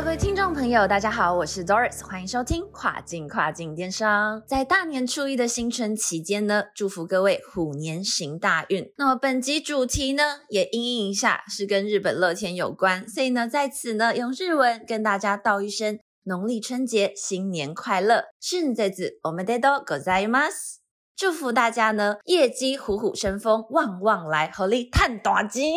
[0.00, 4.42] Hello，各位听众朋友，大家好，我是 Doris，欢迎收听跨境跨境电商。
[4.46, 8.90] 在大年初一的新春期间呢，祝福各位虎年行大运。
[8.96, 20.79] 那么本集主题呢，也应应一下，是跟日本乐天有关，所以呢，在此呢，用日文跟大家道一声农历春节新年快乐，顺在子我们得都ございます。
[21.21, 25.71] 祝福大家呢，业绩虎虎生风，旺旺来，合力探大吉。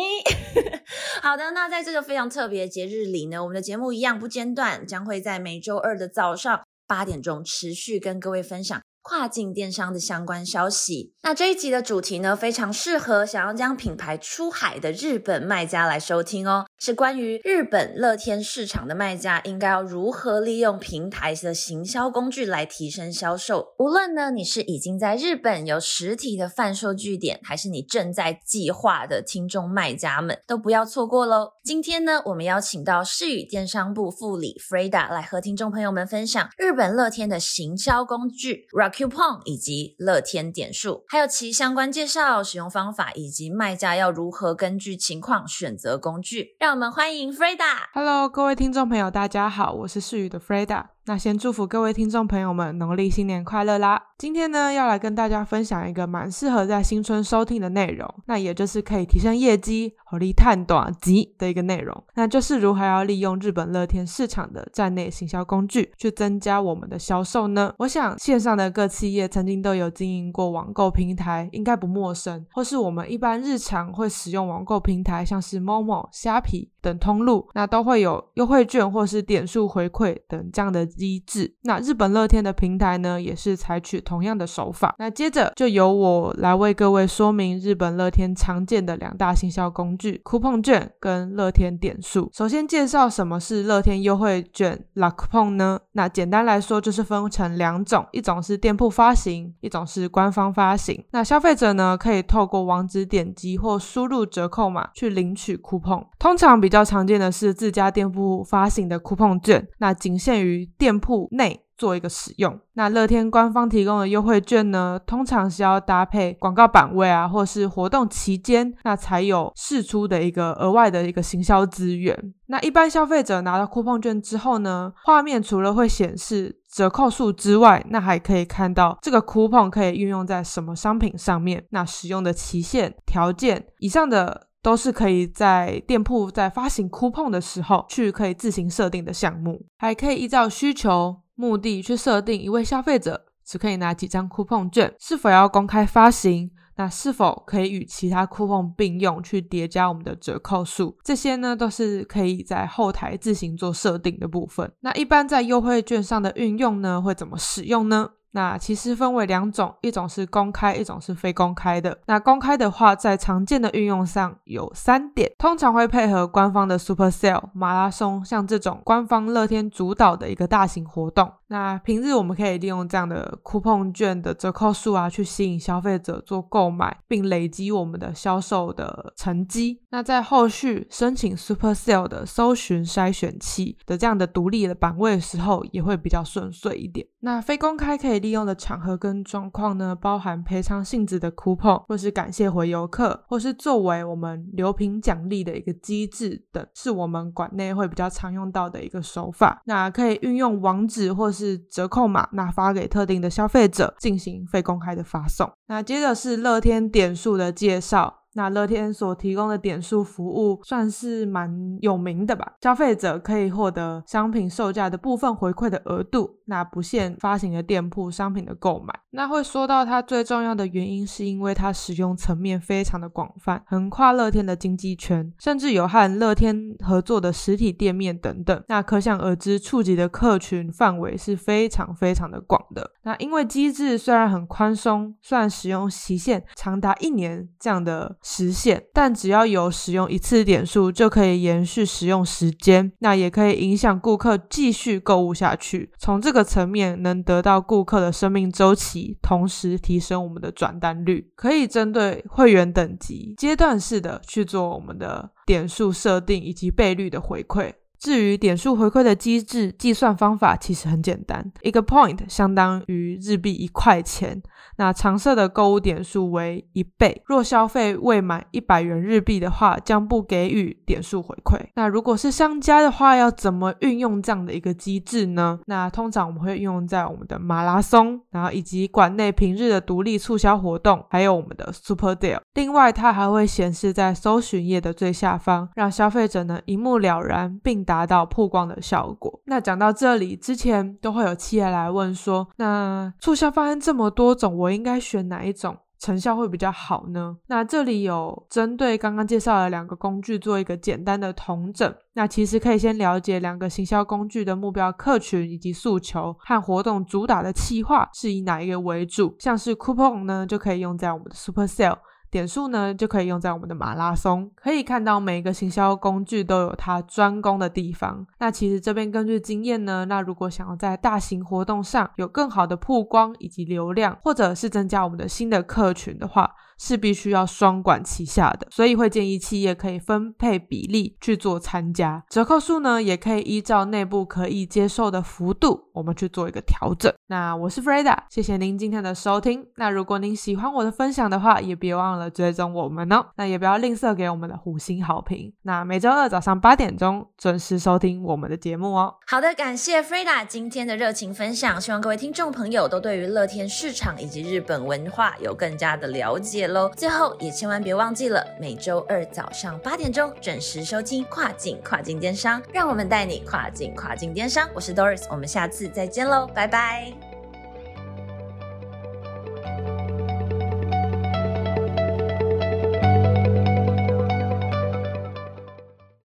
[1.21, 8.81] 好的，那在这个非常特别的节日里呢，我们的节目一样不间断，将会在每周二的早上八点钟持续跟各位分享。
[9.07, 11.13] 跨境电商的相关消息。
[11.21, 23.75] 那这一集的主题呢，非常适合想要将品牌出海的日本卖家来收听哦，是关于日本乐天市场的卖家应该要如何利用平台的行销工具来提升销售。
[23.77, 31.51] 无论呢你是已经在日本有实体的贩售据点，还是你正在计划的听众卖家们，都不要错过喽。
[31.63, 38.94] 今天呢，我们邀请到世宇电商部副理 Freda 来和听众朋友们分享日本乐天的行销工具 Rock。
[38.95, 46.55] Coupon 以及乐天点数，还有其相关介绍、使用方法以及卖家要如何根据情况选择工具。
[46.61, 47.89] 让我们欢迎 Freda。
[47.93, 50.85] Hello，各位听众朋友，大家好，我是世宇的 Freda。
[51.07, 54.01] 那先祝福各位听众朋友们农历新年快乐啦！
[54.17, 67.73] 今天呢，要来跟大家分享一个蛮适合在新春收听的内容，那也就是可以提升业绩、火力探短集的一个内容，那就是如何要利用日本乐天市场的站内行销工具去增加我们的销售呢？
[67.79, 80.85] 我想线上的各企业曾经都有经营过网购平台，应该不陌生，或是我们一般日常会使用网购平台，像是 Momo、虾皮等通路，那都会有优惠券或是点数回馈等这样的。
[80.85, 84.95] 机制，那日本乐天的平台呢，也是采取同样的手法。
[84.99, 92.29] 那接着就由我来为各位说明日本乐天常见的两大行销工具：coupon 券跟乐天点数。
[92.31, 95.79] 首先介绍什么是乐天优惠券 l coupon 呢？
[95.93, 101.03] 那简单来说就是分成两种，一种是店铺发行，一种是官方发行。
[101.11, 106.05] 那消费者呢，可以透过网址点击或输入折扣码去领取 coupon。
[106.19, 110.69] 通常比较常见的是自家店铺发行的 coupon 券，那仅限于。
[110.77, 122.33] 店铺内做一个使用，那乐天官方提供的优惠券呢，通常是要搭配广告版位啊，或是活动期间，那才有释出的一个额外的一个行销资源。
[122.47, 134.47] 那一般消费者拿到 coupon 券之后呢，画面除了会显示折扣数之外，那还可以看到这个 coupon 可以运用在什么商品上面，那使用的期限、条件以上的。
[134.65, 154.71] 都是可以在店铺在发行 coupon 的时候去可以自行设定的项目，还可以依照需求目的去设定一位消费者只可以拿几张 coupon 券，是否要公开发行，那是否可以与其他 coupon 并用去叠加我们的折扣数，这些呢都是可以在后台自行做设定的部分。
[154.79, 158.11] 那一般在优惠券上的运用呢，会怎么使用呢？
[158.35, 161.97] 那其实分为两种，一种是公开，一种是非公开的。
[162.05, 171.31] 那公开的话，在常见的运用上有三点，通常会配合官方的 Super Sale 马拉松，像这种官方乐天主导的一个大型活动。
[171.47, 179.81] 那平日我们可以利用这样的 coupon 券的折扣数啊，去吸引消费者做购买，并累积我们的销售的成绩。
[179.91, 187.07] 那在后续申请 Super Sale 的搜寻筛选器的这样的独立的版位的时候，也会比较顺遂一点。
[187.21, 199.61] 那非公开可以利用的场合跟状况呢，包含赔偿性质的 coupon，或是感谢回游客，或是作为我们留评奖励的一个机制等，是我们馆内会比较常用到的一个手法。
[199.65, 205.51] 那可以运用网址或是折扣码，那发给特定的消费者进行非公开的发送。
[205.67, 208.21] 那接着是乐天点数的介绍。
[208.37, 211.49] 那乐天所提供的点数服务算是蛮
[211.79, 212.55] 有名的吧？
[212.61, 218.93] 消费者可以获得商品售价的部分回馈的额度，那不限发行的店铺商品的购买。
[219.11, 228.63] 那会说到它最重要的原因，是因为它使用层面非常的广泛，横跨乐天的经济圈，甚至有和乐天合作的实体店面等等。
[228.67, 232.91] 那可想而知，触及的客群范围是非常非常的广的。
[233.03, 238.15] 那因为机制虽然很宽松，虽然使用期限长达一年这样的。
[238.21, 245.91] 时限，但只要有使用一次点数，就可以延续使用时间，那也可以影响顾客继续购物下去。
[245.97, 251.31] 从这个层面，能得到顾客的生命周期，同时提升我们的转单率。
[251.35, 257.73] 可以针对会员等级阶段式的去做我们的点数设定以及倍率的回馈。
[257.99, 264.41] 至于点数回馈的机制计算方法，其实很简单，一个 point 相当于日币一块钱。
[264.77, 271.57] 那常设的购物点数为一倍，若消费未满一百元日币的话，将不给予点数回馈。
[271.75, 275.59] 那如果是商家的话，要怎么运用这样的一个机制呢？
[275.67, 282.39] 那通常我们会运用在我们的马拉松，然后以及馆内平日的独立促销活动，还有我们的 Super Deal。
[282.55, 289.39] 另外，它还会显示在搜寻页的最下方，让消费者呢一目了然，并达达到曝光的效果。
[289.45, 297.37] 那讲到这里，之前都会有企业来问说，那促销方案这么多种，我应该选哪一种成效会比较好呢？
[297.47, 301.95] 那这里有针对刚刚介绍的两个工具做一个简单的同整。
[302.15, 309.33] 那其实可以先了解两个行销工具的目标客群以及诉求和活动主打的企划是以哪一个为主。
[309.39, 311.97] 像是 coupon 呢，就可以用在我们的 Super Sale。
[312.35, 314.51] 点数呢，就可以用在我们的马拉松。
[314.55, 318.27] 可以看到，每一个行销工具都有它专攻的地方。
[318.39, 328.67] 那其实这边根据经验呢，那如果想要在大型活动上有更好的曝光以及流量，或者是增加我们的新的客群的话，是必须要双管齐下的。
[328.69, 332.23] 所以会建议企业可以分配比例去做参加。
[332.29, 337.11] 折扣数呢，也可以依照内部可以接受的幅度，我们去做一个调整。
[337.27, 339.65] 那我是 Freda，谢谢您今天的收听。
[339.77, 342.29] 那如果您喜欢我的分享的话，也别忘了。
[342.35, 345.53] 追踪我们哦，那也不要吝啬给我们的五星好评。
[345.61, 349.15] 那每周二早上八点钟准时收听我们的节目哦。
[349.25, 356.89] 好的，感谢 Freda 今天的热情分享，希望各位听众朋友都对于乐天市场以及日本文化有更加的了解喽。
[356.95, 364.69] 最后也千万别忘记了，每周二早上八点钟准时收听跨境跨境电商，让我们带你跨境跨境电商。
[364.73, 367.34] 我是 Doris，我们下次再见喽，拜拜。